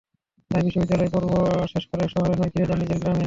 [0.51, 1.31] তাই বিশ্ববিদ্যালয়ের পর্ব
[1.73, 3.19] শেষ করে শহরে নয়, ফিরে যান নিজের গ্রামে।